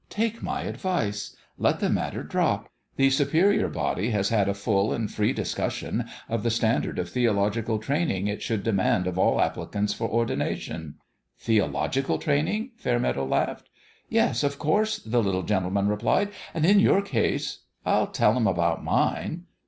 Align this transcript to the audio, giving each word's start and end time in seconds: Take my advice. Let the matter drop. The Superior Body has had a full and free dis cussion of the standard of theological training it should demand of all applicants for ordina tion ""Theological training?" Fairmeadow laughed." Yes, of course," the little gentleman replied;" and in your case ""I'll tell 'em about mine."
Take 0.09 0.41
my 0.41 0.63
advice. 0.63 1.35
Let 1.59 1.79
the 1.79 1.87
matter 1.87 2.23
drop. 2.23 2.69
The 2.95 3.11
Superior 3.11 3.67
Body 3.67 4.09
has 4.09 4.29
had 4.29 4.49
a 4.49 4.55
full 4.55 4.91
and 4.91 5.11
free 5.11 5.31
dis 5.31 5.53
cussion 5.53 6.09
of 6.27 6.41
the 6.41 6.49
standard 6.49 6.97
of 6.97 7.07
theological 7.07 7.77
training 7.77 8.25
it 8.25 8.41
should 8.41 8.63
demand 8.63 9.05
of 9.05 9.19
all 9.19 9.39
applicants 9.39 9.93
for 9.93 10.09
ordina 10.09 10.57
tion 10.57 10.95
""Theological 11.47 12.17
training?" 12.17 12.71
Fairmeadow 12.83 13.27
laughed." 13.27 13.69
Yes, 14.09 14.41
of 14.43 14.57
course," 14.57 14.97
the 14.97 15.21
little 15.21 15.43
gentleman 15.43 15.87
replied;" 15.87 16.29
and 16.55 16.65
in 16.65 16.79
your 16.79 17.03
case 17.03 17.59
""I'll 17.85 18.07
tell 18.07 18.35
'em 18.35 18.47
about 18.47 18.83
mine." 18.83 19.43